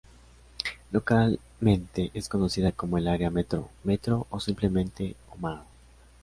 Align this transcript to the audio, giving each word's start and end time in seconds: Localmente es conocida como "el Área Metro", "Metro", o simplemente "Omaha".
Localmente 0.91 2.09
es 2.15 2.27
conocida 2.27 2.71
como 2.71 2.97
"el 2.97 3.07
Área 3.07 3.29
Metro", 3.29 3.69
"Metro", 3.83 4.25
o 4.31 4.39
simplemente 4.39 5.15
"Omaha". 5.31 5.63